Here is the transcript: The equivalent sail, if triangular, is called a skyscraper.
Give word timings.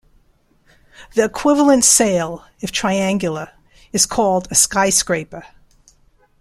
The 1.13 1.23
equivalent 1.25 1.85
sail, 1.85 2.43
if 2.59 2.71
triangular, 2.71 3.51
is 3.93 4.07
called 4.07 4.47
a 4.49 4.55
skyscraper. 4.55 5.45